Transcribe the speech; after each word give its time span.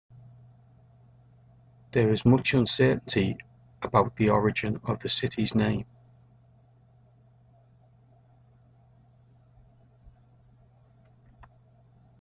There 1.91 2.11
is 2.11 2.25
much 2.25 2.55
uncertainty 2.55 3.37
about 3.83 4.15
the 4.15 4.31
origin 4.31 4.81
of 4.83 4.99
the 4.99 5.09
city's 5.09 5.53
name. 5.53 5.85